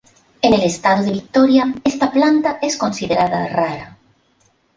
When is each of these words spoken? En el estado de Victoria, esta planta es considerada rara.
En 0.41 0.55
el 0.55 0.63
estado 0.63 1.03
de 1.03 1.11
Victoria, 1.11 1.75
esta 1.83 2.11
planta 2.11 2.57
es 2.59 2.75
considerada 2.75 3.47
rara. 3.47 3.99